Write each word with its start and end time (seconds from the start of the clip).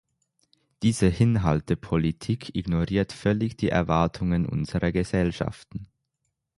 Diese 0.81 1.05
Hinhaltepolitik 1.09 2.55
ignoriert 2.55 3.13
völlig 3.13 3.55
die 3.57 3.69
Erwartungen 3.69 4.47
unserer 4.47 4.91
Gesellschaften. 4.91 5.89